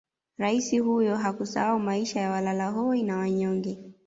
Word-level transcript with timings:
Raisi 0.37 0.79
huyo 0.79 1.17
hakusahau 1.17 1.79
maisha 1.79 2.19
ya 2.19 2.31
walalahoi 2.31 3.03
na 3.03 3.17
wanyonge 3.17 3.79